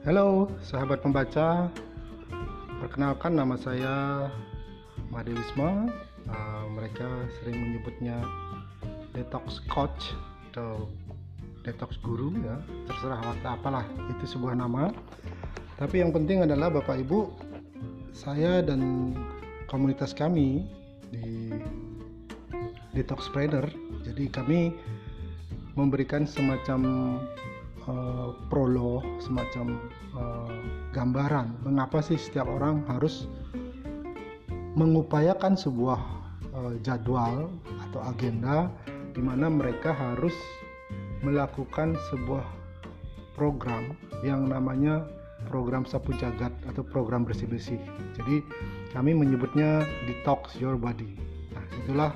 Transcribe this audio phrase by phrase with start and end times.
[0.00, 1.68] Halo sahabat pembaca.
[2.80, 4.32] Perkenalkan nama saya
[5.12, 5.92] Made Wisma.
[6.24, 7.04] Uh, Mereka
[7.36, 8.16] sering menyebutnya
[9.12, 10.16] Detox Coach
[10.48, 10.88] Atau
[11.68, 12.56] Detox Guru ya.
[12.88, 13.84] Terserah apalah
[14.16, 14.88] Itu sebuah nama.
[15.76, 17.36] Tapi yang penting adalah Bapak Ibu
[18.16, 19.12] Saya dan
[19.68, 20.64] komunitas kami
[21.12, 21.60] Di
[22.96, 23.68] Detox Spreader.
[24.08, 24.72] Jadi kami
[25.76, 26.80] memberikan semacam
[28.50, 29.78] prolog, semacam
[30.18, 30.50] uh,
[30.90, 33.30] gambaran mengapa sih setiap orang harus
[34.74, 36.00] mengupayakan sebuah
[36.52, 37.48] uh, jadwal
[37.88, 38.66] atau agenda
[39.14, 40.34] di mana mereka harus
[41.22, 42.44] melakukan sebuah
[43.38, 43.94] program
[44.26, 45.06] yang namanya
[45.48, 47.80] program sapu jagat atau program bersih-bersih.
[48.18, 48.44] Jadi
[48.92, 51.16] kami menyebutnya detox your body.
[51.54, 52.10] Nah, itulah